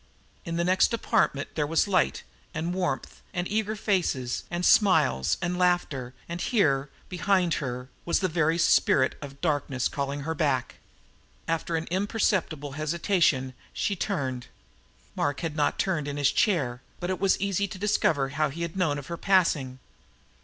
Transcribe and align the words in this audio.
In 0.45 0.55
the 0.55 0.63
next 0.63 0.95
apartment 0.95 1.49
were 1.55 1.75
light 1.85 2.23
and 2.55 2.73
warmth 2.73 3.21
and 3.35 3.47
eager 3.47 3.75
faces 3.75 4.45
and 4.49 4.65
smiles 4.65 5.37
and 5.43 5.59
laughter, 5.59 6.15
and 6.27 6.41
here, 6.41 6.89
behind 7.07 7.53
her, 7.61 7.87
was 8.03 8.17
the 8.17 8.27
very 8.27 8.57
spirit 8.57 9.13
of 9.21 9.41
darkness 9.41 9.87
calling 9.87 10.21
her 10.21 10.33
back. 10.33 10.77
After 11.47 11.75
an 11.75 11.87
imperceptible 11.91 12.71
hesitation 12.71 13.53
she 13.73 13.95
turned. 13.95 14.47
Mark 15.15 15.41
had 15.41 15.55
not 15.55 15.77
turned 15.77 16.07
in 16.07 16.17
his 16.17 16.31
chair, 16.31 16.81
but 16.99 17.11
it 17.11 17.19
was 17.19 17.39
easy 17.39 17.67
to 17.67 17.77
discover 17.77 18.29
how 18.29 18.49
he 18.49 18.63
had 18.63 18.75
known 18.75 18.97
of 18.97 19.05
her 19.05 19.17
passing. 19.17 19.77